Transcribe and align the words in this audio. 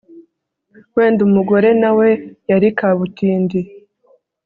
wenda 0.95 1.21
umugore 1.27 1.69
na 1.81 1.91
we 1.97 2.09
yari 2.49 2.67
kabutindi 2.77 3.59